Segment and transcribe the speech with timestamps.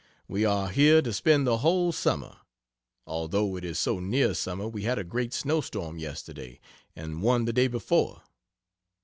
[0.27, 2.37] We are here to spend the whole summer.
[3.05, 6.59] Although it is so near summer, we had a great snow storm yesterday,
[6.95, 8.23] and one the day before.